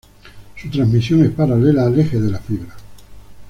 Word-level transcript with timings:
Su 0.59 0.67
transmisión 0.71 1.23
es 1.23 1.29
paralela 1.29 1.85
al 1.85 1.99
eje 1.99 2.19
de 2.19 2.31
la 2.31 2.39
fibra. 2.39 2.73